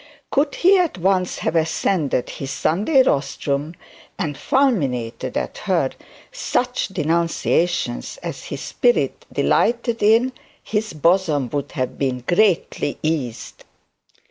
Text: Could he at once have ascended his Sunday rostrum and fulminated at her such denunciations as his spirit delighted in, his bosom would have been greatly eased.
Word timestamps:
Could 0.31 0.55
he 0.55 0.79
at 0.79 0.97
once 0.97 1.37
have 1.37 1.55
ascended 1.55 2.27
his 2.31 2.49
Sunday 2.49 3.03
rostrum 3.03 3.75
and 4.17 4.35
fulminated 4.35 5.37
at 5.37 5.59
her 5.69 5.91
such 6.31 6.87
denunciations 6.87 8.17
as 8.23 8.45
his 8.45 8.61
spirit 8.61 9.27
delighted 9.31 10.01
in, 10.01 10.33
his 10.63 10.93
bosom 10.93 11.49
would 11.53 11.73
have 11.73 11.99
been 11.99 12.21
greatly 12.21 12.97
eased. 13.03 13.63